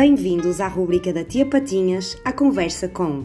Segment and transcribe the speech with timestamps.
[0.00, 3.24] Bem-vindos à rubrica da Tia Patinhas, a Conversa com.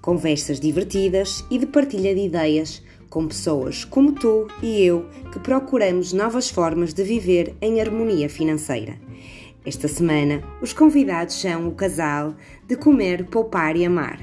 [0.00, 2.80] Conversas divertidas e de partilha de ideias
[3.10, 8.96] com pessoas como tu e eu que procuramos novas formas de viver em harmonia financeira.
[9.66, 12.36] Esta semana, os convidados são o casal
[12.68, 14.20] de Comer, Poupar e Amar.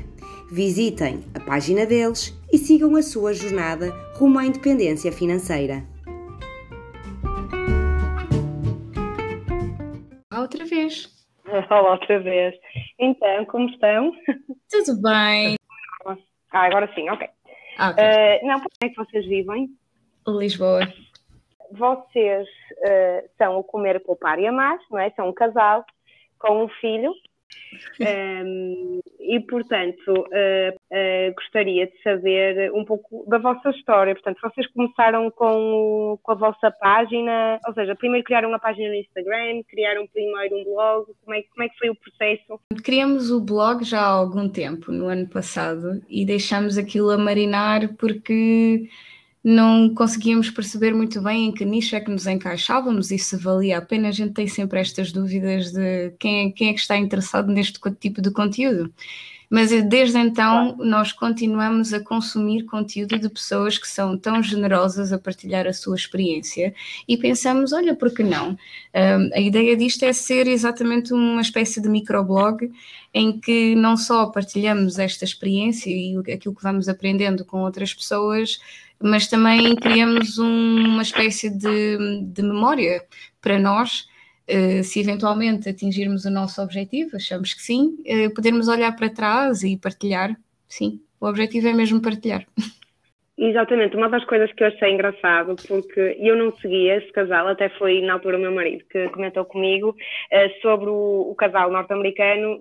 [0.50, 5.86] Visitem a página deles e sigam a sua jornada rumo à independência financeira.
[10.34, 11.19] Outra vez.
[11.70, 12.55] Olá outra vez.
[12.98, 14.12] Então, como estão?
[14.70, 15.55] Tudo bem.
[16.52, 17.27] Ah, agora sim, ok.
[17.77, 18.03] Ah, ok.
[18.03, 19.70] Uh, não, como é que vocês vivem?
[20.27, 20.81] Lisboa.
[21.72, 25.09] Vocês uh, são o Comer, Poupar e Amar, não é?
[25.12, 25.85] São um casal
[26.39, 27.13] com um filho.
[27.99, 34.13] Um, e, portanto, uh, uh, gostaria de saber um pouco da vossa história.
[34.13, 38.95] Portanto, vocês começaram com, com a vossa página, ou seja, primeiro criaram uma página no
[38.95, 42.59] Instagram, criaram primeiro um blog, como é, como é que foi o processo?
[42.83, 47.95] Criamos o blog já há algum tempo, no ano passado, e deixamos aquilo a marinar
[47.97, 48.88] porque
[49.50, 53.80] não conseguíamos perceber muito bem em que nicho é que nos encaixávamos e se valia
[53.80, 54.09] a pena.
[54.09, 57.80] A gente tem sempre estas dúvidas de quem é, quem é que está interessado neste
[58.00, 58.94] tipo de conteúdo.
[59.50, 65.11] Mas eh, desde então nós continuamos a consumir conteúdo de pessoas que são tão generosas
[65.11, 66.73] a partilhar a sua experiência
[67.08, 68.52] e pensamos, olha, por que não?
[68.94, 72.72] Um, a ideia disto é ser exatamente uma espécie de microblog
[73.14, 78.59] em que não só partilhamos esta experiência e aquilo que vamos aprendendo com outras pessoas,
[79.02, 83.03] mas também criamos um, uma espécie de, de memória
[83.42, 84.08] para nós
[84.83, 89.78] se eventualmente atingirmos o nosso objetivo, achamos que sim, uh, podermos olhar para trás e
[89.78, 90.36] partilhar.
[90.67, 92.45] Sim, o objetivo é mesmo partilhar.
[93.38, 97.70] Exatamente, uma das coisas que eu achei engraçado, porque eu não seguia esse casal, até
[97.70, 102.60] foi na altura o meu marido que comentou comigo uh, sobre o, o casal norte-americano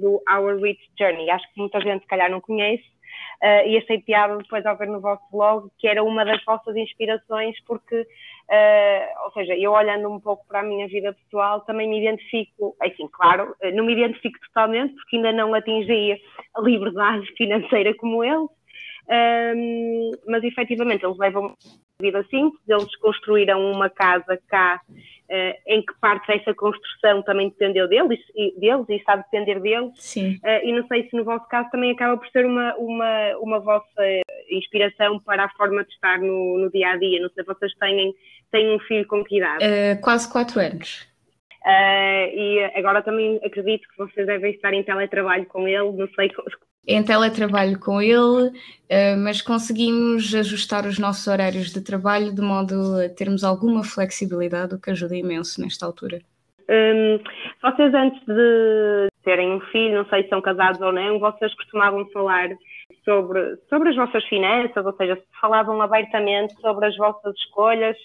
[0.00, 1.28] do Our Rich Journey.
[1.30, 2.84] Acho que muita gente, se calhar, não conhece,
[3.42, 6.76] uh, e achei piada depois ao ver no vosso blog que era uma das vossas
[6.76, 8.06] inspirações, porque,
[8.50, 12.76] uh, ou seja, eu olhando um pouco para a minha vida pessoal, também me identifico,
[12.84, 16.20] enfim, claro, eh, não me identifico totalmente, porque ainda não atingi
[16.54, 18.48] a liberdade financeira como eles,
[19.56, 21.56] um, mas efetivamente eles levam
[22.00, 27.86] vida simples, eles construíram uma casa cá uh, em que parte dessa construção também dependeu
[27.86, 29.92] deles e, deles, e está a depender deles.
[29.96, 30.36] Sim.
[30.36, 33.60] Uh, e não sei se no vosso caso também acaba por ser uma, uma, uma
[33.60, 34.02] vossa
[34.50, 37.20] inspiração para a forma de estar no, no dia a dia.
[37.20, 38.14] Não sei se vocês têm,
[38.50, 39.64] têm um filho com que idade?
[39.64, 41.08] Uh, quase quatro anos.
[41.64, 46.30] Uh, e agora também acredito que vocês devem estar em teletrabalho com ele, não sei
[46.86, 48.50] em teletrabalho com ele,
[48.88, 52.74] eh, mas conseguimos ajustar os nossos horários de trabalho de modo
[53.04, 56.20] a termos alguma flexibilidade, o que ajuda imenso nesta altura.
[56.68, 57.18] Hum,
[57.62, 62.08] vocês antes de terem um filho, não sei se são casados ou não, vocês costumavam
[62.10, 62.48] falar
[63.04, 67.96] sobre, sobre as vossas finanças, ou seja, falavam abertamente sobre as vossas escolhas,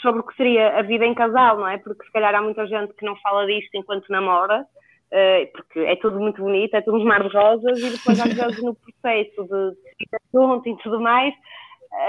[0.00, 1.78] sobre o que seria a vida em casal, não é?
[1.78, 4.66] Porque se calhar há muita gente que não fala disto enquanto namora,
[5.10, 8.32] Uh, porque é tudo muito bonito, é tudo um mar de rosas e depois às
[8.32, 11.34] vezes no processo de ir junto e tudo mais,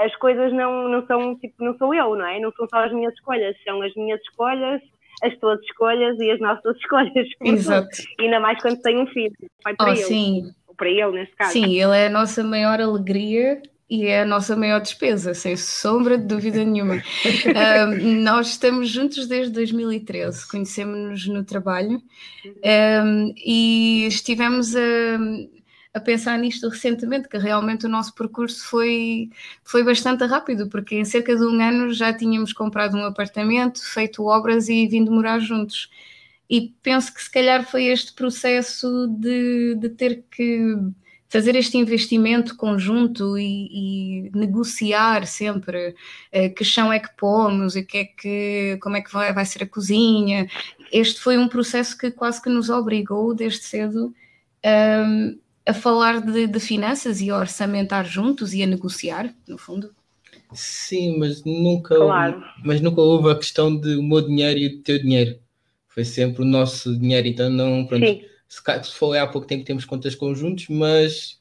[0.04, 2.38] as coisas não, não são tipo, não sou eu, não é?
[2.38, 4.80] Não são só as minhas escolhas, são as minhas escolhas,
[5.22, 7.28] as tuas escolhas e as nossas escolhas.
[7.44, 7.88] Exato.
[8.20, 9.34] Ainda mais quando tem um filho.
[9.64, 10.02] Vai para oh, ele.
[10.02, 10.42] Sim.
[10.76, 11.52] Para ele, neste caso.
[11.52, 13.60] Sim, ele é a nossa maior alegria
[13.92, 16.94] e é a nossa maior despesa, sem sombra de dúvida nenhuma.
[18.02, 22.02] um, nós estamos juntos desde 2013, conhecemos-nos no trabalho
[23.04, 24.80] um, e estivemos a,
[25.92, 29.28] a, pensar nisto recentemente, que realmente o nosso percurso foi,
[29.62, 34.24] foi bastante rápido, porque em cerca de um ano já tínhamos comprado um apartamento, feito
[34.24, 35.90] obras e vindo morar juntos.
[36.48, 40.78] E penso que se calhar foi este processo de, de ter que
[41.32, 45.94] fazer este investimento conjunto e, e negociar sempre
[46.30, 49.46] uh, que chão é que pomos e que é que, como é que vai, vai
[49.46, 50.46] ser a cozinha.
[50.92, 54.14] Este foi um processo que quase que nos obrigou desde cedo um,
[54.62, 59.90] ehm, a falar de, de finanças e a orçamentar juntos e a negociar, no fundo.
[60.52, 62.44] Sim, mas nunca, claro.
[62.62, 65.38] mas nunca houve a questão de o meu dinheiro e o teu dinheiro.
[65.88, 67.86] Foi sempre o nosso dinheiro, então não.
[67.86, 71.40] Pronto, Sim se foi há pouco tempo temos contas conjuntos, mas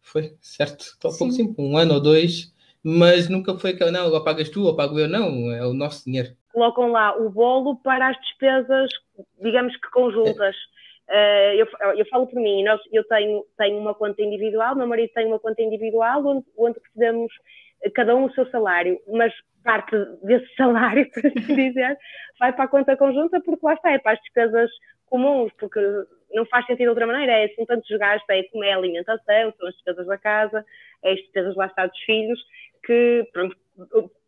[0.00, 2.52] foi certo, há pouco tempo, um ano ou dois,
[2.82, 6.04] mas nunca foi que não, ou pagas tu ou pago eu, não, é o nosso
[6.04, 6.34] dinheiro.
[6.52, 8.90] Colocam lá o bolo para as despesas,
[9.40, 10.56] digamos que conjuntas.
[10.56, 10.70] É.
[11.10, 15.12] Uh, eu, eu falo por mim, nós, eu tenho, tenho uma conta individual, meu marido
[15.12, 17.32] tem uma conta individual onde, onde recebemos
[17.94, 19.32] cada um o seu salário, mas
[19.62, 21.96] parte desse salário, por assim dizer,
[22.38, 24.70] vai para a conta conjunta porque lá está, é para as despesas
[25.06, 25.80] comuns, porque
[26.32, 29.54] não faz sentido de outra maneira, é, são tantos gastos, é como é a alimentação,
[29.58, 30.64] são as despesas da casa,
[31.02, 32.40] é as despesas lá está dos filhos,
[32.84, 33.56] que pronto,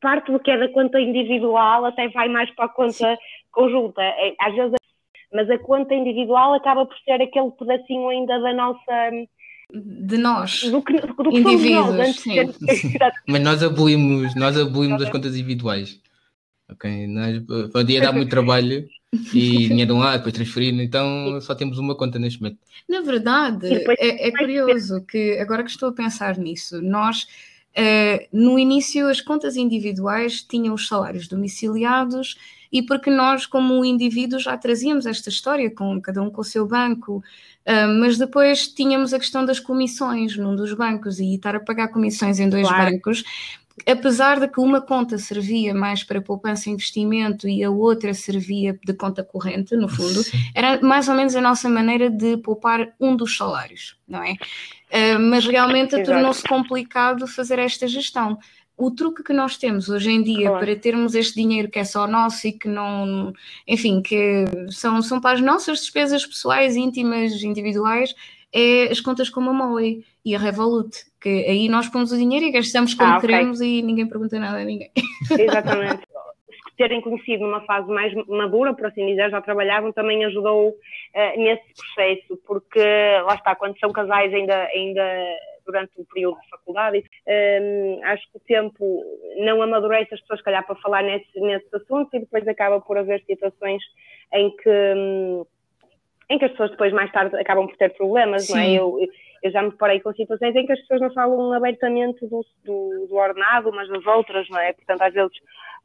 [0.01, 3.17] parte do que é da conta individual até vai mais para a conta Sim.
[3.51, 4.03] conjunta.
[4.03, 4.73] É, às vezes,
[5.33, 9.11] mas a conta individual acaba por ser aquele pedacinho ainda da nossa
[9.75, 12.35] de nós, do que, do que indivíduos, nós, sim.
[13.27, 15.99] Mas nós abolimos, nós abolimos as contas individuais.
[16.73, 18.89] Ok, nós, podia dar muito trabalho
[19.35, 22.59] e dinheiro de um lado, depois transferir, então só temos uma conta neste momento.
[22.89, 23.67] Na verdade,
[23.99, 27.25] é, é curioso que agora que estou a pensar nisso, nós
[27.77, 32.37] uh, no início as contas individuais tinham os salários domiciliados
[32.73, 36.67] e porque nós, como indivíduo, já trazíamos esta história com cada um com o seu
[36.67, 41.61] banco, uh, mas depois tínhamos a questão das comissões num dos bancos e estar a
[41.61, 42.93] pagar comissões em dois claro.
[42.93, 43.23] bancos
[43.87, 48.79] apesar de que uma conta servia mais para poupança e investimento e a outra servia
[48.85, 50.39] de conta corrente, no fundo, Sim.
[50.55, 54.33] era mais ou menos a nossa maneira de poupar um dos salários, não é?
[54.33, 58.39] Uh, mas realmente tornou-se complicado fazer esta gestão.
[58.77, 60.65] O truque que nós temos hoje em dia claro.
[60.65, 63.33] para termos este dinheiro que é só nosso e que não,
[63.67, 68.15] enfim, que são, são para as nossas despesas pessoais, íntimas, individuais,
[68.53, 72.47] é as contas como a Moe e a Revolut, que aí nós pomos o dinheiro
[72.47, 73.29] e gastamos como ah, okay.
[73.29, 74.91] queremos e ninguém pergunta nada a ninguém.
[75.31, 76.03] Exatamente.
[76.77, 81.65] terem conhecido numa fase mais madura, por assim dizer, já trabalhavam, também ajudou uh, nesse
[81.75, 82.81] processo, porque
[83.25, 85.03] lá está, quando são casais ainda, ainda
[85.65, 89.05] durante o período de faculdade, um, ehm, acho que o tempo
[89.39, 92.99] não amadurece as pessoas, se calhar, para falar nesse, nesses assuntos e depois acaba por
[92.99, 93.83] haver situações
[94.33, 94.69] em que.
[94.69, 95.47] Um,
[96.31, 98.55] em que as pessoas depois mais tarde acabam por ter problemas, Sim.
[98.55, 98.73] não é?
[98.73, 98.99] Eu,
[99.43, 103.07] eu já me deparei com situações em que as pessoas não falam abertamente do, do,
[103.09, 104.73] do ordenado umas das outras, não é?
[104.73, 105.33] Portanto, às vezes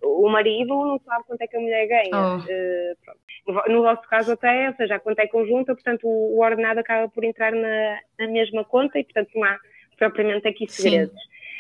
[0.02, 2.12] o marido não sabe quanto é que a mulher ganha.
[2.14, 3.54] Oh.
[3.54, 6.80] Uh, no, vosso caso até, ou seja, a conta é conjunta, portanto o, o ordenado
[6.80, 9.58] acaba por entrar na, na, mesma conta e, portanto, não há
[9.98, 11.16] propriamente aqui segredos.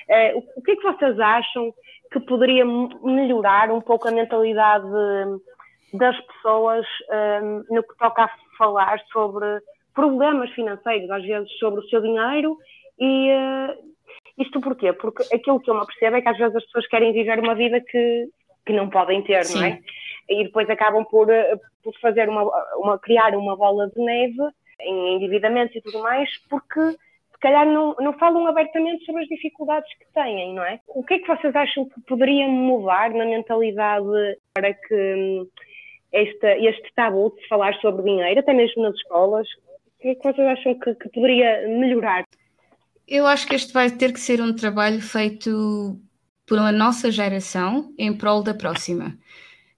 [0.07, 1.73] Uh, o, o, que é que vocês acham
[2.11, 4.87] que poderia melhorar um pouco a mentalidade
[5.93, 6.85] das pessoas
[7.41, 9.45] um, no que toca a falar sobre
[9.97, 12.55] problemas financeiros, às vezes sobre o seu dinheiro
[12.99, 13.75] e uh,
[14.37, 14.93] isto porquê?
[14.93, 17.55] Porque aquilo que eu me percebo é que às vezes as pessoas querem viver uma
[17.55, 18.29] vida que,
[18.63, 19.57] que não podem ter, Sim.
[19.57, 19.79] não é?
[20.29, 22.43] E depois acabam por, eh, por fazer uma,
[22.75, 24.37] uma, criar uma bola de neve
[24.81, 29.91] em endividamentos e tudo mais, porque se calhar não, não falam abertamente sobre as dificuldades
[29.97, 30.79] que têm, não é?
[30.89, 34.05] O que é que vocês acham que poderia mudar na mentalidade
[34.53, 35.47] para que hum,
[36.11, 39.47] este, este tabu de se falar sobre dinheiro, até mesmo nas escolas,
[40.15, 42.23] que é que vocês acham que, que poderia melhorar?
[43.07, 45.99] Eu acho que este vai ter que ser um trabalho feito
[46.45, 49.17] por uma nossa geração em prol da próxima.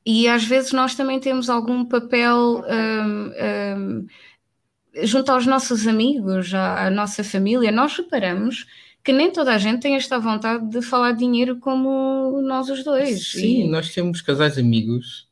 [0.05, 3.31] E às vezes nós também temos algum papel um,
[3.77, 4.07] um,
[5.03, 7.71] junto aos nossos amigos, à, à, nossa família.
[7.71, 8.65] Nós reparamos
[9.03, 12.83] que nem toda a gente tem esta vontade de falar de dinheiro como nós os
[12.83, 13.31] dois.
[13.31, 13.67] Sim, e...
[13.67, 15.27] nós temos casais amigos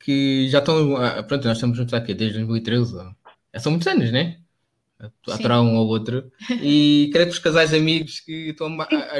[0.00, 0.96] que já estão.
[0.96, 3.14] Ah, pronto, nós estamos juntos aqui desde 2013.
[3.58, 4.41] São muitos anos, né?
[5.28, 6.30] Aturar um ao outro.
[6.62, 8.68] E creio que os casais amigos que estão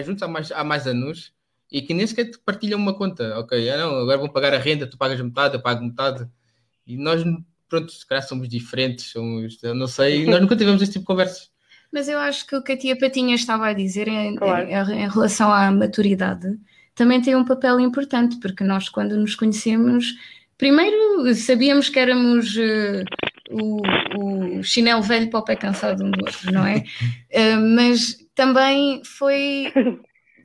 [0.05, 1.33] juntos há mais, há mais anos
[1.71, 3.39] e que nem sequer partilham uma conta.
[3.39, 6.29] Ok, ah, não, agora vão pagar a renda, tu pagas metade, eu pago metade.
[6.87, 7.23] E nós,
[7.69, 11.07] pronto, se calhar somos diferentes, somos, eu não sei, nós nunca tivemos esse tipo de
[11.07, 11.51] conversas.
[11.93, 14.67] Mas eu acho que o que a tia Patinha estava a dizer em, claro.
[14.67, 16.59] em, em relação à maturidade
[16.95, 20.15] também tem um papel importante, porque nós, quando nos conhecemos,
[20.59, 23.05] primeiro sabíamos que éramos uh,
[23.53, 26.79] o, o, chinelo velho para o pé cansado um do outro, não é?
[27.31, 29.73] Uh, mas também foi,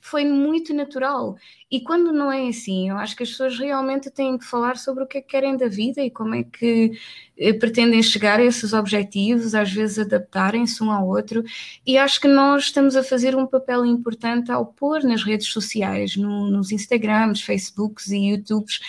[0.02, 1.36] foi muito natural.
[1.70, 5.04] E quando não é assim, eu acho que as pessoas realmente têm que falar sobre
[5.04, 6.92] o que é que querem da vida e como é que
[7.40, 11.44] uh, pretendem chegar a esses objetivos, às vezes adaptarem-se um ao outro.
[11.86, 16.16] E acho que nós estamos a fazer um papel importante ao pôr nas redes sociais,
[16.16, 18.80] no, nos Instagrams, Facebooks e YouTubes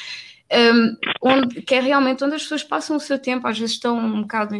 [0.50, 3.98] um, onde, que é realmente onde as pessoas passam o seu tempo, às vezes estão
[3.98, 4.54] um bocado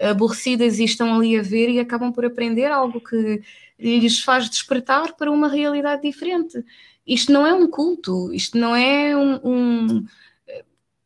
[0.00, 3.42] aborrecidas e estão ali a ver e acabam por aprender algo que
[3.78, 6.64] lhes faz despertar para uma realidade diferente.
[7.06, 10.06] Isto não é um culto, isto não é um, um,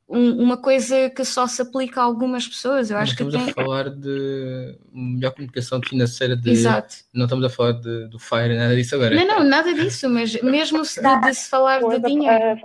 [0.09, 2.91] um, uma coisa que só se aplica a algumas pessoas.
[2.91, 3.51] Eu acho estamos que tem...
[3.51, 6.51] a falar de melhor comunicação financeira de...
[6.51, 6.97] Exato.
[7.15, 9.15] Não estamos a falar de, do FIRE, nada disso agora.
[9.15, 12.61] Não, não, nada disso, mas mesmo se de, de se falar de dinheiro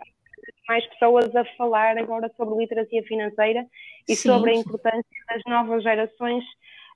[0.67, 3.65] mais pessoas a falar agora sobre literacia financeira
[4.07, 4.29] e Sim.
[4.29, 6.43] sobre a importância das novas gerações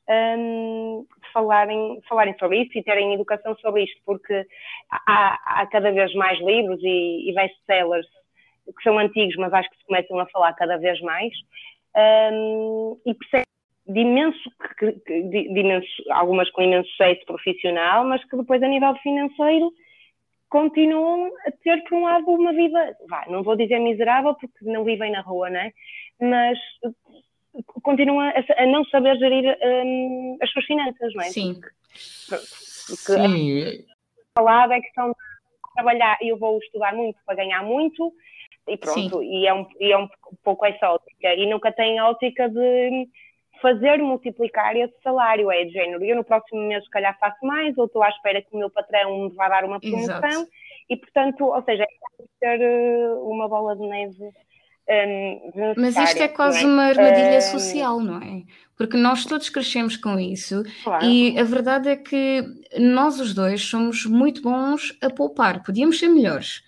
[0.10, 4.46] um, falarem, falarem sobre isso e terem educação sobre isto, porque
[4.90, 8.08] há, há cada vez mais livros e, e best-sellers
[8.66, 11.34] que são antigos, mas acho que se começam a falar cada vez mais.
[12.34, 13.46] um, e percebe
[13.88, 14.50] de imenso,
[14.80, 19.72] de, de imenso, algumas com imenso sucesso profissional, mas que depois a nível financeiro
[20.52, 24.84] continuam a ter, por um lado, uma vida, vá, não vou dizer miserável, porque não
[24.84, 25.72] vivem na rua, né?
[26.22, 26.60] mas
[27.82, 31.30] continuam a, a não saber gerir um, as suas finanças, não é?
[31.30, 31.60] Sim.
[31.60, 32.46] Porque,
[32.88, 33.86] porque Sim.
[34.38, 35.16] falado é questão de
[35.74, 38.14] trabalhar, eu vou estudar muito para ganhar muito,
[38.68, 40.08] e pronto, e é, um, e é um
[40.44, 43.08] pouco essa ótica, e nunca tem a ótica de
[43.62, 47.78] fazer multiplicar esse salário, é de género, eu no próximo mês se calhar faço mais,
[47.78, 50.48] ou estou à espera que o meu patrão me vá dar uma promoção, Exato.
[50.90, 54.32] e portanto, ou seja, é ter eh, uma bola de neve
[54.90, 56.66] um, Mas isto é quase é?
[56.66, 58.44] uma armadilha um, social, não é?
[58.76, 61.06] Porque nós todos crescemos com isso claro.
[61.06, 62.44] e a verdade é que
[62.80, 66.64] nós os dois somos muito bons a poupar, podíamos ser melhores.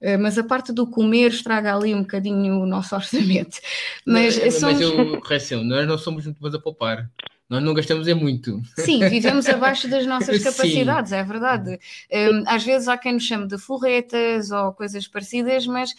[0.00, 3.60] Eh, mas a parte do comer estraga ali um bocadinho o nosso orçamento.
[4.04, 4.74] Mas, mas, somos...
[4.74, 7.10] mas eu, correção, nós não somos muito bons a poupar.
[7.48, 8.62] Nós não gastamos é muito.
[8.78, 11.16] Sim, vivemos abaixo das nossas capacidades, Sim.
[11.16, 11.80] é verdade.
[12.12, 15.92] Um, às vezes há quem nos chame de forretas ou coisas parecidas, mas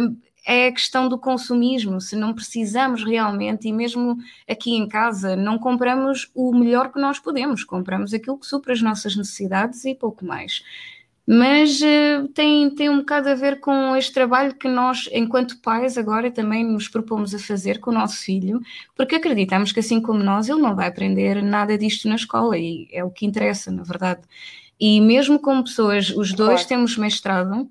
[0.00, 0.16] um,
[0.46, 2.00] é a questão do consumismo.
[2.00, 4.18] Se não precisamos realmente, e mesmo
[4.48, 8.80] aqui em casa, não compramos o melhor que nós podemos, compramos aquilo que supra as
[8.80, 10.62] nossas necessidades e pouco mais
[11.30, 15.98] mas uh, tem, tem um bocado a ver com este trabalho que nós, enquanto pais,
[15.98, 18.62] agora também nos propomos a fazer com o nosso filho,
[18.96, 22.88] porque acreditamos que, assim como nós, ele não vai aprender nada disto na escola e
[22.90, 24.22] é o que interessa, na verdade.
[24.80, 26.68] E mesmo como pessoas, os dois claro.
[26.68, 27.68] temos mestrado,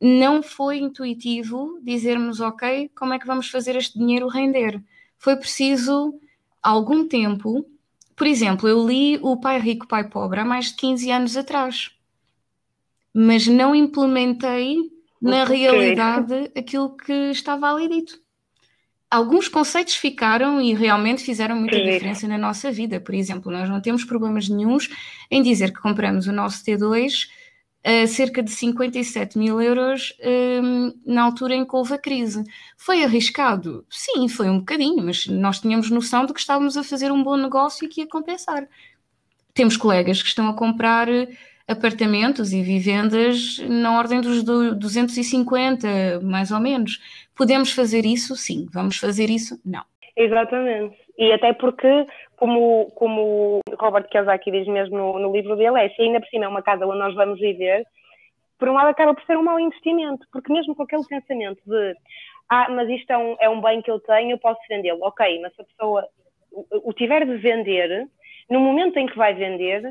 [0.00, 4.82] não foi intuitivo dizermos, ok, como é que vamos fazer este dinheiro render?
[5.18, 6.18] Foi preciso
[6.62, 7.66] algum tempo.
[8.16, 11.94] Por exemplo, eu li O Pai Rico, Pai Pobre há mais de 15 anos atrás
[13.18, 14.76] mas não implementei
[15.22, 18.20] na realidade aquilo que estava ali dito.
[19.10, 23.00] Alguns conceitos ficaram e realmente fizeram muita diferença na nossa vida.
[23.00, 24.90] Por exemplo, nós não temos problemas nenhums
[25.30, 27.26] em dizer que compramos o nosso T2
[27.82, 30.12] a cerca de 57 mil euros
[30.62, 32.44] um, na altura em que houve a crise.
[32.76, 33.86] Foi arriscado?
[33.88, 37.38] Sim, foi um bocadinho, mas nós tínhamos noção de que estávamos a fazer um bom
[37.38, 38.68] negócio e que ia compensar.
[39.54, 41.08] Temos colegas que estão a comprar
[41.68, 47.00] apartamentos e vivendas na ordem dos 250, mais ou menos.
[47.36, 48.36] Podemos fazer isso?
[48.36, 48.66] Sim.
[48.72, 49.60] Vamos fazer isso?
[49.64, 49.82] Não.
[50.16, 50.96] Exatamente.
[51.18, 52.06] E até porque,
[52.36, 56.44] como, como Robert Kiyosaki diz mesmo no, no livro dele, é se ainda por cima
[56.44, 57.84] é uma casa onde nós vamos viver,
[58.58, 61.94] por um lado acaba por ser um mau investimento, porque mesmo com aquele pensamento de
[62.48, 65.00] ah, mas isto é um, é um bem que eu tenho, eu posso vendê-lo.
[65.02, 66.08] Ok, mas se a pessoa
[66.52, 68.08] o, o tiver de vender,
[68.48, 69.82] no momento em que vai vender,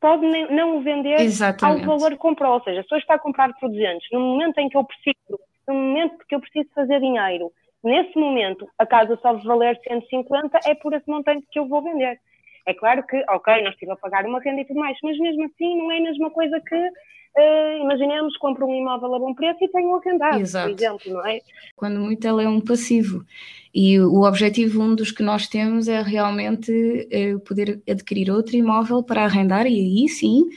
[0.00, 1.86] pode não o vender Exatamente.
[1.86, 2.54] ao valor que comprou.
[2.54, 5.38] Ou seja, se eu está a comprar por 200, no momento em que eu preciso,
[5.68, 7.52] no momento que eu preciso fazer dinheiro,
[7.84, 12.18] nesse momento a casa só valer 150, é por esse montante que eu vou vender.
[12.66, 15.44] É claro que, ok, nós estive a pagar uma renda e tudo mais, mas mesmo
[15.44, 16.90] assim não é a mesma coisa que,
[17.36, 20.68] uh, imaginemos, compro um imóvel a bom preço e tenho arrendado, Exato.
[20.68, 21.40] por exemplo, não é?
[21.76, 23.24] Quando muito ela é um passivo.
[23.74, 29.02] E o objetivo, um dos que nós temos, é realmente uh, poder adquirir outro imóvel
[29.02, 30.48] para arrendar e aí sim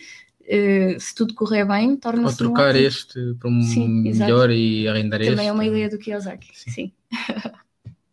[0.43, 2.43] Uh, se tudo correr bem, torna-se.
[2.43, 4.51] Ou trocar um este para um Sim, melhor exato.
[4.51, 5.35] e arrendar Também este.
[5.37, 6.49] Também é uma ideia do Kiyosaki.
[6.51, 6.71] Sim.
[6.71, 6.91] Sim.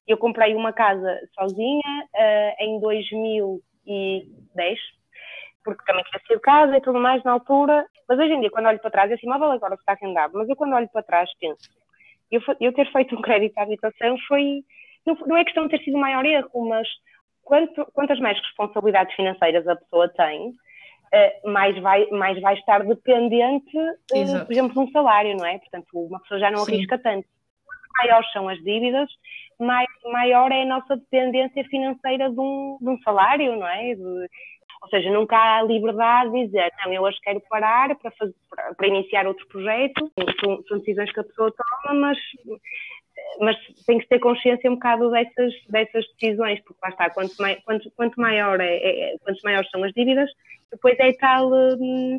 [0.07, 1.83] Eu comprei uma casa sozinha
[2.15, 4.79] uh, em 2000 2010,
[5.65, 7.87] porque também tinha sido casa e tudo mais na altura.
[8.09, 10.57] Mas hoje em dia, quando olho para trás, esse imóvel agora está arrendado, mas eu
[10.57, 11.69] quando olho para trás penso,
[12.31, 14.63] eu, eu ter feito um crédito à habitação foi,
[15.07, 16.89] não, não é questão de ter sido o maior erro, mas
[17.43, 20.55] quanto, quantas mais responsabilidades financeiras a pessoa tem,
[21.13, 25.59] Uh, mais, vai, mais vai estar dependente, uh, por exemplo, de um salário, não é?
[25.59, 26.73] Portanto, uma pessoa já não Sim.
[26.73, 27.27] arrisca tanto.
[27.67, 29.11] Quanto maiores são as dívidas,
[29.59, 33.93] mais, maior é a nossa dependência financeira de um, de um salário, não é?
[33.97, 34.29] De,
[34.83, 38.35] ou seja, nunca há liberdade de dizer, não, eu hoje quero parar para, fazer,
[38.77, 40.11] para, iniciar outro projeto.
[40.41, 42.19] São, são, decisões que a pessoa toma, mas,
[43.41, 43.57] mas
[43.87, 47.91] tem que ter consciência um bocado dessas, dessas decisões, porque lá está, quanto, mai, quanto,
[47.91, 50.31] quanto maior é, é, quanto maiores são as dívidas,
[50.71, 52.19] depois é tal hum,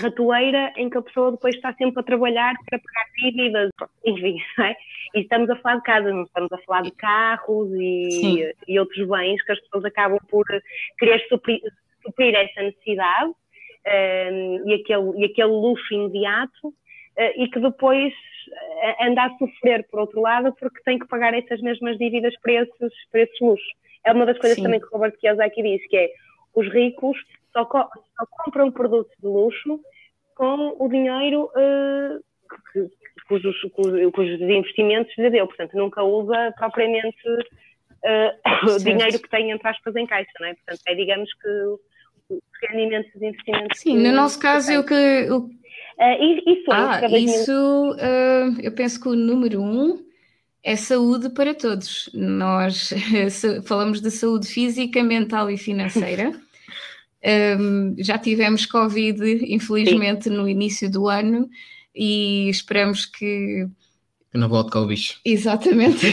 [0.00, 3.70] ratoeira em que a pessoa depois está sempre a trabalhar para pagar dívidas,
[4.04, 4.76] enfim, não é?
[5.14, 9.06] E estamos a falar de casa, não estamos a falar de carros e, e outros
[9.08, 10.44] bens que as pessoas acabam por
[10.98, 11.60] querer suprir,
[12.02, 19.04] suprir essa necessidade um, e, aquele, e aquele luxo imediato uh, e que depois uh,
[19.04, 22.92] anda a sofrer por outro lado porque tem que pagar essas mesmas dívidas para esses,
[23.10, 23.68] para esses luxos.
[24.04, 24.64] É uma das coisas Sim.
[24.64, 26.10] também que o Robert Kiyosaki diz, que é
[26.54, 27.16] os ricos
[27.52, 29.80] só, co só compram produtos de luxo
[30.34, 32.22] com o dinheiro uh,
[32.72, 32.90] que,
[33.28, 33.56] cujos,
[34.12, 35.46] cujos investimentos lhe deu.
[35.46, 40.54] Portanto, nunca usa propriamente uh, dinheiro que tem, entre aspas, em caixa, não é?
[40.54, 41.48] Portanto, é, digamos que
[42.30, 43.80] os rendimentos dos investimentos.
[43.80, 45.30] Sim, no nosso caso, o que.
[45.30, 45.38] O...
[45.38, 50.02] Uh, isso, ah, isso uh, eu penso que o número um
[50.64, 52.10] é saúde para todos.
[52.14, 52.90] Nós
[53.66, 56.32] falamos de saúde física, mental e financeira.
[57.24, 60.30] Um, já tivemos Covid, infelizmente, Sim.
[60.30, 61.48] no início do ano
[61.94, 63.68] e esperamos que.
[64.30, 65.20] Que não volte cá o bicho.
[65.24, 66.06] Exatamente.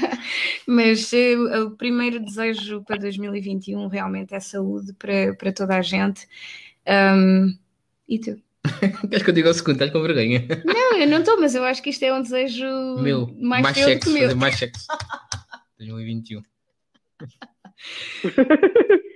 [0.66, 6.26] Mas uh, o primeiro desejo para 2021 realmente é saúde para, para toda a gente.
[6.86, 7.56] Um,
[8.08, 8.40] e tu?
[9.08, 9.74] Queres que eu diga o segundo?
[9.74, 10.44] Estás com vergonha?
[10.64, 12.66] Não, eu não estou, mas eu acho que isto é um desejo
[13.00, 14.36] meu, mais, mais teu sexo, do que meu.
[14.36, 14.86] mais sexo.
[15.78, 16.42] 2021.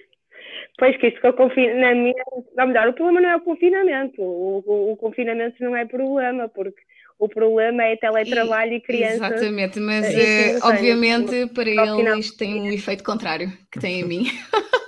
[0.80, 2.18] Pois que isto com o confinamento,
[2.58, 6.48] ou melhor, o problema não é o confinamento, o, o, o confinamento não é problema,
[6.48, 6.80] porque
[7.18, 9.16] o problema é teletrabalho e, e crianças.
[9.16, 14.24] Exatamente, mas uh, obviamente para ele isto tem um efeito contrário que tem em mim.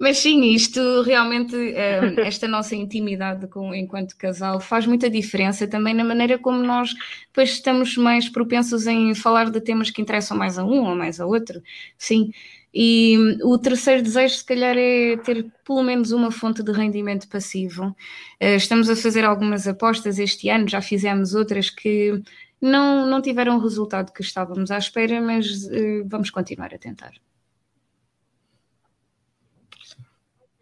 [0.00, 5.94] Mas sim, isto realmente, eh, esta nossa intimidade com, enquanto casal faz muita diferença também
[5.94, 6.92] na maneira como nós
[7.28, 11.20] depois estamos mais propensos em falar de temas que interessam mais a um ou mais
[11.20, 11.62] a outro.
[11.96, 12.32] Sim.
[12.74, 17.94] E o terceiro desejo, se calhar, é ter pelo menos uma fonte de rendimento passivo.
[18.40, 22.22] Eh, estamos a fazer algumas apostas este ano, já fizemos outras que
[22.62, 27.10] não, não tiveram o resultado que estávamos à espera, mas uh, vamos continuar a tentar.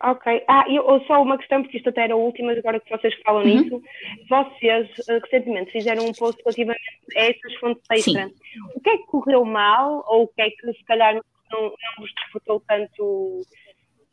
[0.02, 0.42] Ok.
[0.48, 3.42] Ah, eu, só uma questão, porque isto até era a última, agora que vocês falam
[3.42, 3.60] uhum.
[3.60, 3.82] nisso.
[4.30, 6.80] Vocês, uh, recentemente, fizeram um post relativamente
[7.14, 8.28] a essas fontes extra.
[8.28, 8.34] Sim.
[8.74, 11.70] O que é que correu mal, ou o que é que se calhar não, não
[11.98, 13.42] vos desfrutou tanto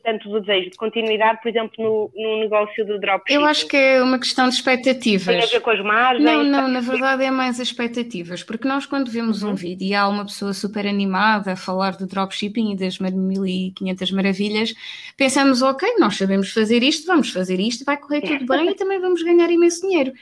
[0.07, 3.33] tanto do desejo de continuidade, por exemplo, no, no negócio do dropshipping?
[3.33, 5.25] Eu acho que é uma questão de expectativas.
[5.25, 6.23] Tem a ver com as margens?
[6.23, 9.51] Não, não, na verdade é mais as expectativas, porque nós quando vemos uhum.
[9.51, 14.11] um vídeo e há uma pessoa super animada a falar do dropshipping e das 1500
[14.11, 14.73] maravilhas,
[15.17, 19.01] pensamos, ok, nós sabemos fazer isto, vamos fazer isto, vai correr tudo bem e também
[19.01, 20.13] vamos ganhar imenso dinheiro.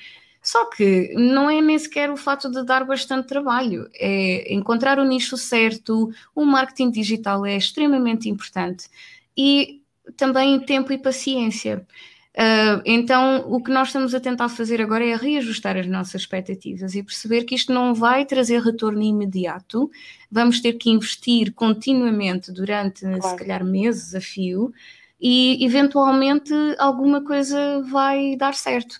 [0.45, 5.03] Só que não é nem sequer o fato de dar bastante trabalho, é encontrar o
[5.03, 8.87] nicho certo, o marketing digital é extremamente importante
[9.35, 9.81] e
[10.15, 11.85] também tempo e paciência.
[12.35, 16.93] Uh, então, o que nós estamos a tentar fazer agora é reajustar as nossas expectativas
[16.93, 19.89] e perceber que isto não vai trazer retorno imediato.
[20.29, 23.23] Vamos ter que investir continuamente durante, claro.
[23.23, 24.71] se calhar, meses a fio
[25.19, 28.99] e, eventualmente, alguma coisa vai dar certo.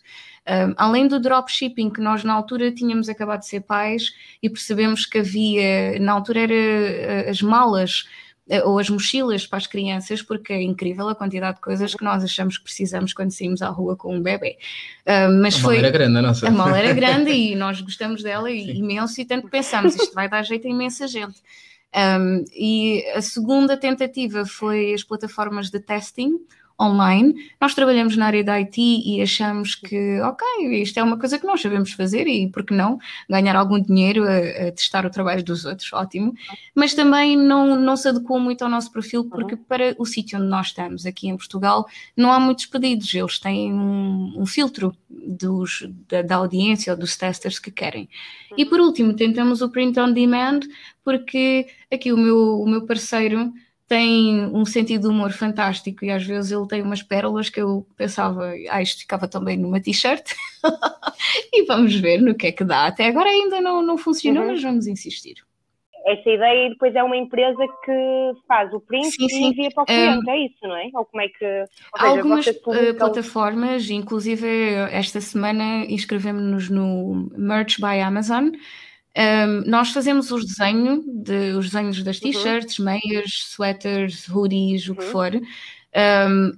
[0.77, 5.17] Além do dropshipping, que nós na altura tínhamos acabado de ser pais e percebemos que
[5.17, 8.05] havia, na altura era uh, as malas
[8.47, 12.03] eh, ou as mochilas para as crianças, porque é incrível a quantidade de coisas que
[12.03, 14.57] nós achamos que precisamos quando saímos à rua com um bebê.
[15.01, 16.47] Uh, mas a foi, mala era grande, a nossa.
[16.47, 18.71] A mala era grande e nós gostamos dela Sim.
[18.71, 21.41] imenso e tanto pensamos, isto vai dar jeito a imensa gente.
[21.95, 26.33] Um, e a segunda tentativa foi as plataformas de testing,
[26.79, 27.33] online.
[27.59, 31.45] Nós trabalhamos na área da IT e achamos que, ok, isto é uma coisa que
[31.45, 35.43] nós sabemos fazer e, por que não, ganhar algum dinheiro a, a testar o trabalho
[35.43, 36.33] dos outros, ótimo.
[36.75, 39.63] Mas também não, não se adequou muito ao nosso perfil, porque uhum.
[39.67, 41.85] para o sítio onde nós estamos, aqui em Portugal,
[42.15, 43.13] não há muitos pedidos.
[43.13, 48.09] Eles têm um, um filtro dos, da, da, audiência ou dos testers que querem.
[48.57, 48.69] E uhum.
[48.69, 50.61] por último, tentamos o print on demand,
[51.03, 53.53] porque aqui o meu, o meu parceiro
[53.87, 57.85] tem um sentido de humor fantástico e às vezes ele tem umas pérolas que eu
[57.95, 60.31] pensava, ah, isto ficava também numa t-shirt
[61.53, 62.87] e vamos ver no que é que dá.
[62.87, 64.51] Até agora ainda não, não funcionou, uhum.
[64.51, 65.35] mas vamos insistir.
[66.07, 69.43] Essa ideia depois é uma empresa que faz o print sim, sim.
[69.43, 70.89] e envia para o cliente, um, é isso, não é?
[70.93, 71.39] Ou como é que.
[71.39, 71.67] Seja,
[71.97, 74.47] algumas uh, plataformas, inclusive
[74.91, 78.51] esta semana inscrevemos-nos no Merch by Amazon,
[79.17, 82.31] um, nós fazemos os desenhos, de, os desenhos das uhum.
[82.31, 82.85] t-shirts, uhum.
[82.85, 84.93] meias, sweaters, hoodies, uhum.
[84.93, 85.11] o que uhum.
[85.11, 86.51] for, um,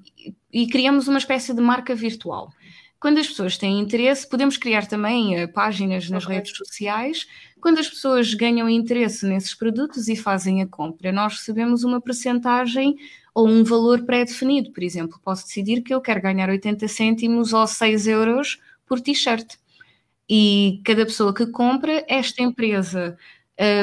[0.52, 2.52] e criamos uma espécie de marca virtual.
[3.00, 6.38] Quando as pessoas têm interesse, podemos criar também uh, páginas nas okay.
[6.38, 7.28] redes sociais.
[7.62, 12.96] Quando as pessoas ganham interesse nesses produtos e fazem a compra, nós recebemos uma percentagem
[13.36, 14.72] ou um valor pré-definido.
[14.72, 19.58] Por exemplo, posso decidir que eu quero ganhar 80 cêntimos ou 6 euros por t-shirt
[20.30, 23.18] e cada pessoa que compra, esta empresa,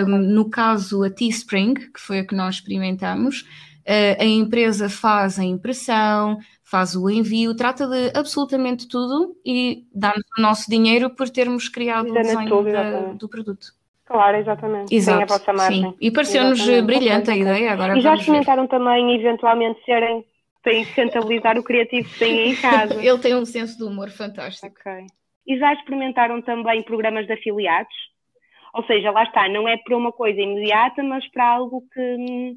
[0.06, 5.38] um, no caso a Teespring, que foi a que nós experimentamos, uh, a empresa faz
[5.38, 11.30] a impressão, faz o envio, trata de absolutamente tudo e dá-nos o nosso dinheiro por
[11.30, 13.68] termos criado o desenho tudo, da, do produto.
[14.04, 14.94] Claro, exatamente.
[14.94, 15.82] Exato, a vossa margem.
[15.82, 15.96] Sim.
[15.98, 17.72] E pareceu-nos brilhante a ideia.
[17.72, 20.24] Agora e já experimentaram também, eventualmente, serem,
[20.62, 23.02] têm que rentabilizar o criativo que têm em casa.
[23.02, 24.66] Ele tem um senso de humor fantástico.
[24.78, 25.06] Ok.
[25.46, 27.94] E já experimentaram também programas de afiliados?
[28.74, 32.56] Ou seja, lá está, não é para uma coisa imediata, mas para algo que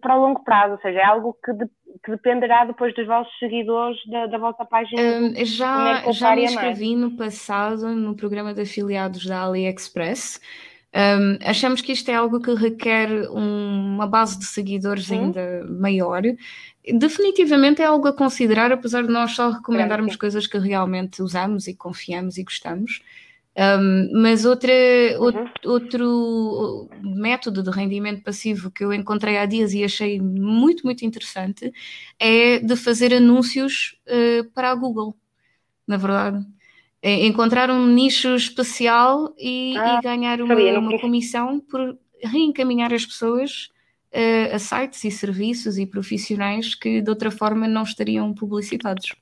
[0.00, 1.66] para longo prazo, ou seja, é algo que, de,
[2.02, 5.00] que dependerá depois dos vossos seguidores da, da vossa página.
[5.02, 10.40] Um, já já me inscrevi no passado no programa de afiliados da AliExpress.
[10.94, 16.22] Um, achamos que isto é algo que requer um, uma base de seguidores ainda maior.
[16.94, 21.74] Definitivamente é algo a considerar, apesar de nós só recomendarmos coisas que realmente usamos e
[21.74, 23.02] confiamos e gostamos.
[23.58, 24.70] Um, mas outra,
[25.18, 25.48] uhum.
[25.64, 31.72] outro, método de rendimento passivo que eu encontrei há dias e achei muito, muito interessante
[32.20, 35.16] é de fazer anúncios uh, para a Google,
[35.86, 36.44] na verdade.
[37.00, 43.06] É encontrar um nicho especial e, ah, e ganhar uma, uma, comissão por reencaminhar as
[43.06, 43.70] pessoas
[44.12, 49.14] uh, a sites e serviços e profissionais que de outra forma não estariam publicitados.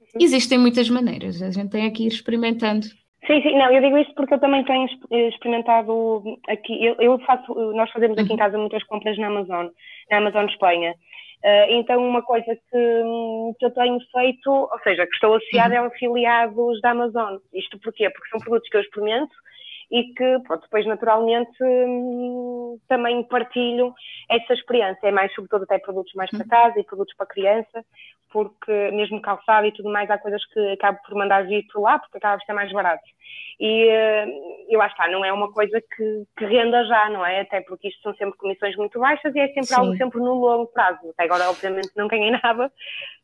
[0.00, 0.20] Uhum.
[0.20, 2.86] Existem muitas maneiras, a gente tem aqui ir experimentando.
[3.26, 4.88] Sim, sim, não, eu digo isto porque eu também tenho
[5.28, 8.38] experimentado aqui, eu, eu faço, nós fazemos aqui em uhum.
[8.38, 9.66] casa muitas compras na Amazon,
[10.10, 10.94] na Amazon Espanha.
[11.44, 13.02] Uh, então, uma coisa que,
[13.58, 15.84] que, eu tenho feito, ou seja, que estou associada uhum.
[15.84, 17.36] é afiliados da Amazon.
[17.52, 18.10] Isto porquê?
[18.10, 19.34] Porque são produtos que eu experimento
[19.90, 23.94] e que pronto, depois naturalmente hum, também partilho
[24.28, 25.08] essa experiência.
[25.08, 26.48] É mais sobretudo até produtos mais para uhum.
[26.48, 27.84] casa e produtos para criança,
[28.30, 31.98] porque mesmo calçado e tudo mais, há coisas que acabo por mandar vir por lá,
[31.98, 33.02] porque acaba por ser mais barato.
[33.60, 33.88] E
[34.68, 37.40] eu acho que não é uma coisa que, que, renda já, não é?
[37.40, 39.74] Até porque isto são sempre comissões muito baixas e é sempre Sim.
[39.74, 41.10] algo sempre no longo prazo.
[41.10, 42.70] Até agora, obviamente, não ganhei nada,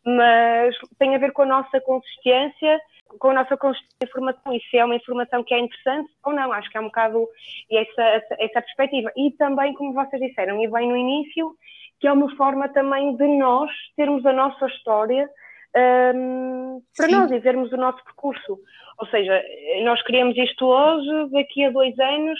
[0.05, 2.81] mas tem a ver com a nossa consistência,
[3.19, 6.33] com a nossa consistência de informação e se é uma informação que é interessante ou
[6.33, 6.53] não.
[6.53, 7.29] Acho que é um bocado
[7.71, 8.03] essa,
[8.39, 9.13] essa perspectiva.
[9.17, 11.55] E também, como vocês disseram, e bem no início,
[12.01, 15.29] que é uma forma também de nós termos a nossa história
[15.77, 17.13] um, para Sim.
[17.13, 18.59] nós e vermos o nosso percurso.
[18.99, 19.43] Ou seja,
[19.83, 22.39] nós queríamos isto hoje, daqui a dois anos,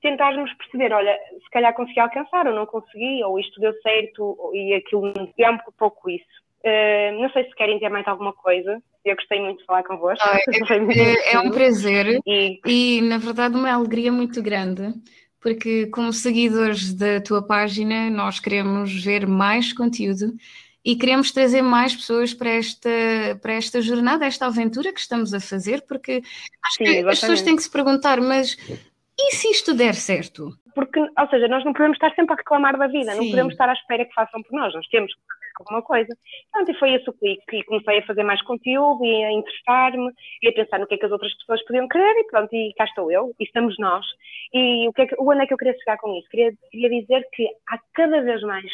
[0.00, 4.74] tentarmos perceber, olha, se calhar consegui alcançar ou não consegui, ou isto deu certo e
[4.74, 6.24] aquilo é um pouco isso.
[6.64, 8.80] Uh, não sei se querem ter mais alguma coisa.
[9.04, 10.24] Eu gostei muito de falar convosco.
[10.24, 10.38] Ah,
[11.30, 12.60] é, é, um prazer e...
[12.66, 14.92] e, na verdade, uma alegria muito grande
[15.40, 20.34] porque como seguidores da tua página nós queremos ver mais conteúdo
[20.86, 22.88] e queremos trazer mais pessoas para esta,
[23.42, 26.22] para esta jornada, esta aventura que estamos a fazer, porque
[26.64, 28.56] acho Sim, que as pessoas têm que se perguntar, mas
[29.18, 30.56] e se isto der certo?
[30.76, 33.18] Porque, ou seja, nós não podemos estar sempre a reclamar da vida, Sim.
[33.18, 35.20] não podemos estar à espera que façam por nós, nós temos que
[35.58, 36.14] alguma coisa.
[36.52, 37.56] Pronto, e foi esse o clique.
[37.56, 40.98] E comecei a fazer mais conteúdo e a interessar-me e a pensar no que é
[40.98, 44.04] que as outras pessoas podiam querer e pronto, e cá estou eu, e estamos nós.
[44.52, 46.28] E o que é que, onde é que eu queria chegar com isso?
[46.28, 48.70] Queria, queria dizer que há cada vez mais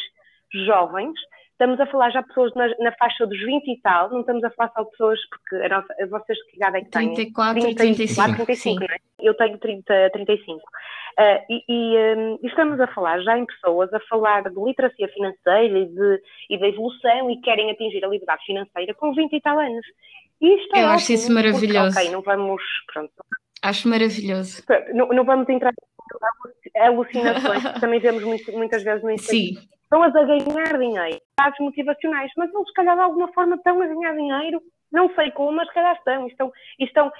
[0.65, 1.17] jovens
[1.63, 4.49] Estamos a falar já pessoas na, na, faixa dos 20 e tal, não estamos a
[4.49, 7.13] falar só de pessoas, porque a nossa, a vocês que idade é que têm?
[7.13, 8.35] 34 30, e 35.
[8.35, 8.97] 35 não é?
[9.21, 10.57] Eu tenho 30, 35.
[10.57, 10.61] Uh,
[11.49, 15.85] e, e, um, estamos a falar já em pessoas a falar de literacia financeira e,
[15.85, 19.85] de, e da evolução e querem atingir a liberdade financeira com 20 e tal anos.
[20.41, 21.93] E isto é Eu acho isso maravilhoso.
[21.93, 22.61] Porque, ok, não vamos.
[22.91, 23.13] Pronto.
[23.61, 24.61] Acho maravilhoso.
[24.93, 25.71] Não, não vamos entrar
[26.75, 29.39] alucinações, que também vemos muito, muitas vezes no Instagram.
[29.39, 33.79] Sim pessoas a ganhar dinheiro, dados motivacionais, mas eles, se calhar, de alguma forma estão
[33.79, 34.59] a ganhar dinheiro,
[34.91, 37.11] não sei como, mas se calhar estão, estão, estão,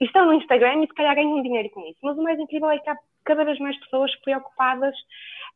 [0.00, 1.98] estão no Instagram e se calhar ganham dinheiro com isso.
[2.02, 4.94] Mas o mais incrível é que há cada vez mais pessoas preocupadas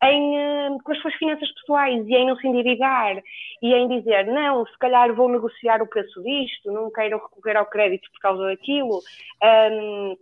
[0.03, 3.23] em, eh, com as suas finanças pessoais e em não se endividar
[3.63, 7.67] e em dizer, não, se calhar vou negociar o preço disto, não quero recorrer ao
[7.67, 9.01] crédito por causa daquilo.
[9.43, 10.17] Um,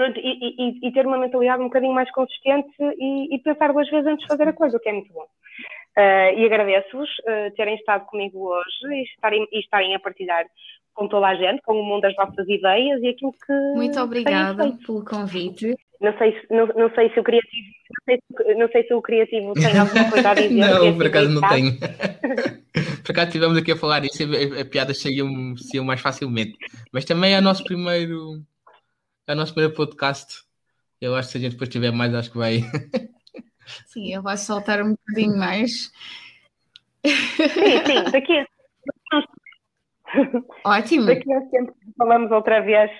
[0.00, 3.88] pronto, e, e, e, ter uma mentalidade um bocadinho mais consistente e, e, pensar duas
[3.90, 5.26] vezes antes de fazer a coisa, o que é muito bom.
[5.98, 10.46] Uh, e agradeço-vos uh, terem estado comigo hoje e estarem, e estarem a partilhar
[10.94, 13.52] com toda a gente, com o mundo das vossas ideias e aquilo que.
[13.76, 15.76] Muito obrigada pelo convite.
[16.00, 18.94] Não sei, se, não, não sei se o criativo, não sei se, não sei se
[18.94, 20.54] o criativo tem alguma coisa a dizer.
[20.54, 21.72] não, por acaso não tenho.
[23.04, 26.56] por acaso estivemos aqui a falar isso e a, a piada saíam, saíam mais facilmente.
[26.90, 28.40] Mas também é o nosso primeiro
[29.30, 30.42] é o nosso primeiro podcast.
[31.00, 32.60] Eu acho que se a gente depois tiver mais, acho que vai.
[33.86, 35.92] Sim, ele vai soltar um bocadinho mais.
[37.06, 38.46] Sim, sim, daqui a...
[40.76, 41.06] Ótimo.
[41.06, 42.90] Daqui a tempo falamos outra vez.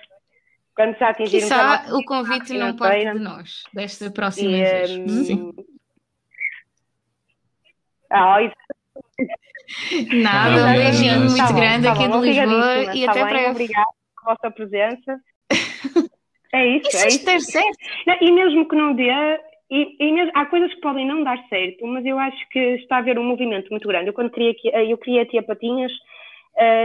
[0.76, 4.90] Quando já atingirmos Quizá o convite não parte de nós, desta próxima e, vez.
[4.90, 5.24] Um...
[5.24, 5.52] Sim.
[8.08, 8.54] Ah, isso...
[10.22, 13.50] Nada, um beijinho muito tá grande tá aqui bom, de Lisboa e tá até breve.
[13.50, 13.90] Obrigada
[14.22, 15.20] pela vossa presença.
[16.52, 17.24] É isso, isso é isso.
[17.24, 17.78] ter certo.
[18.20, 19.10] E mesmo que não dê,
[19.70, 22.96] e, e mesmo, há coisas que podem não dar certo, mas eu acho que está
[22.96, 24.08] a haver um movimento muito grande.
[24.08, 25.92] Eu quando queria, eu criei a Tia Patinhas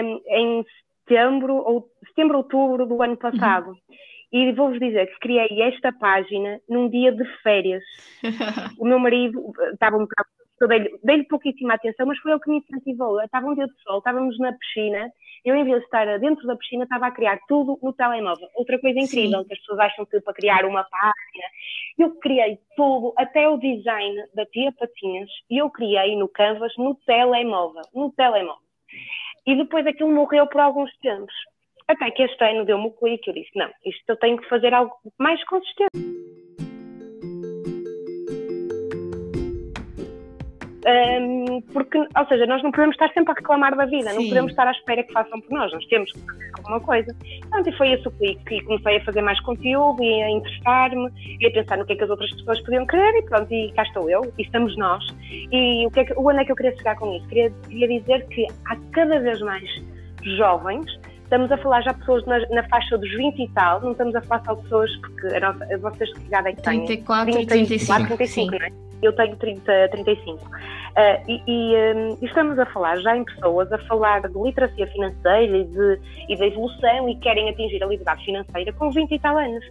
[0.03, 0.65] um, em
[0.99, 3.69] setembro, ou setembro, outubro do ano passado.
[3.69, 3.77] Uhum.
[4.31, 7.83] E vou-vos dizer que criei esta página num dia de férias.
[8.77, 10.29] o meu marido estava um bocado.
[10.59, 13.21] Dei-lhe dei pouquíssima atenção, mas foi ele que me incentivou.
[13.21, 15.11] Estava um dia de sol, estávamos na piscina.
[15.43, 18.47] Eu, em vez de estar dentro da piscina, estava a criar tudo no telemóvel.
[18.55, 19.47] Outra coisa incrível, Sim.
[19.47, 21.45] que as pessoas acham que para criar uma página.
[21.99, 26.95] Eu criei tudo, até o design da Tia Patinhas, e eu criei no Canvas no
[27.05, 27.83] telemóvel.
[27.93, 28.63] No telemóvel.
[29.45, 31.33] E depois aquilo morreu por alguns tempos.
[31.87, 34.73] Até que este ano deu-me o clique eu disse: não, isto eu tenho que fazer
[34.73, 36.34] algo mais consistente.
[40.85, 44.17] Um, porque, ou seja, nós não podemos estar sempre a reclamar da vida, Sim.
[44.17, 47.15] não podemos estar à espera que façam por nós, nós temos que fazer alguma coisa.
[47.47, 51.09] Então, e foi esse o clique, e comecei a fazer mais conteúdo, e a interessar-me,
[51.39, 53.71] e a pensar no que é que as outras pessoas podiam querer, e pronto, e
[53.71, 55.03] cá estou eu, e estamos nós.
[55.51, 57.27] E o que é que, onde é que eu queria chegar com isso?
[57.29, 59.67] Queria, queria dizer que há cada vez mais
[60.37, 60.85] jovens
[61.25, 64.15] Estamos a falar já de pessoas na, na, faixa dos 20 e tal, não estamos
[64.15, 66.85] a falar só de pessoas, porque a nossa, vocês que idade é que têm?
[66.85, 68.07] 34 30, 35.
[68.07, 68.71] 35, não é?
[69.01, 70.45] Eu tenho 30, 35.
[70.45, 70.49] Uh,
[71.27, 75.63] e, e, um, estamos a falar já em pessoas a falar de literacia financeira e,
[75.65, 79.65] de, e da evolução e querem atingir a liberdade financeira com 20 e tal anos.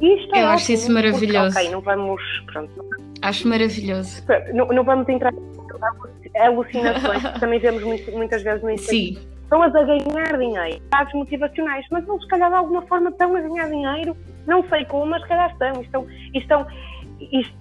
[0.00, 1.54] E isto é Eu acho isso maravilhoso.
[1.54, 2.22] Porque, ok, não vamos.
[2.46, 2.84] Pronto,
[3.22, 4.24] acho maravilhoso.
[4.52, 9.14] Não, não vamos entrar em alucinações que também vemos muito, muitas vezes no Instagram.
[9.14, 13.34] Sim estão-as a ganhar dinheiro, dados motivacionais, mas não se calhar de alguma forma estão
[13.34, 16.66] a ganhar dinheiro, não sei como, mas se calhar estão, estão, estão,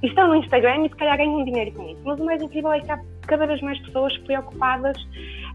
[0.02, 2.02] estão no Instagram e se calhar ganham dinheiro com isso.
[2.04, 4.98] Mas o mais incrível é que há cada vez mais pessoas preocupadas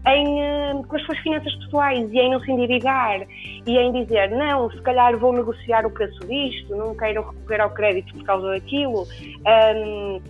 [0.07, 3.21] em, uh, com as suas finanças pessoais e em não se endividar
[3.65, 7.69] e em dizer, não, se calhar vou negociar o preço disto, não quero recorrer ao
[7.71, 9.05] crédito por causa daquilo.
[9.75, 10.21] Um,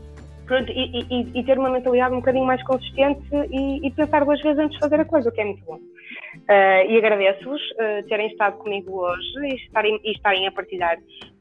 [0.52, 4.42] pronto, e, e, e, ter uma mentalidade um bocadinho mais consistente e, e, pensar duas
[4.42, 5.76] vezes antes de fazer a coisa, o que é muito bom.
[5.76, 10.98] Uh, e agradeço-vos uh, terem estado comigo hoje e estarem, e estarem a partilhar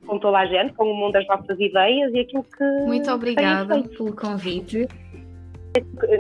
[0.07, 2.65] com toda a gente, com o mundo das vossas ideias e aquilo que.
[2.87, 4.87] Muito obrigada pelo convite.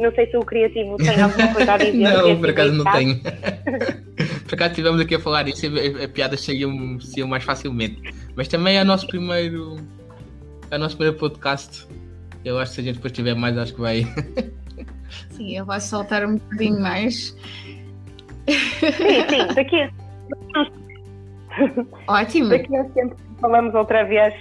[0.01, 1.93] Não sei se o criativo tem alguma coisa a dizer.
[2.11, 3.21] não, por acaso não tenho.
[4.47, 8.03] por acaso estivemos aqui a falar isso e a, a piadas saíam, saíam mais facilmente.
[8.35, 9.77] Mas também é o nosso primeiro.
[10.73, 11.87] É o nosso primeiro podcast
[12.45, 14.07] eu acho que se a gente depois tiver mais, acho que vai.
[15.31, 17.37] Sim, eu vou soltar um bocadinho mais.
[18.49, 19.91] Sim, sim, daqui a...
[22.21, 22.49] Ótimo.
[22.49, 24.35] Daqui a tempo falamos outra vez.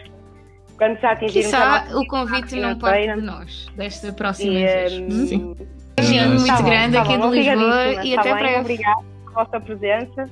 [0.77, 4.93] Quando já atingirmos Quizá o convite não parte de nós, desta próxima e, vez.
[4.93, 5.27] Um...
[5.27, 5.43] Sim.
[5.43, 5.55] Um
[5.97, 8.59] beijinho muito tá grande tá aqui bom, de Lisboa e tá até breve.
[8.61, 10.29] Obrigada pela vossa presença.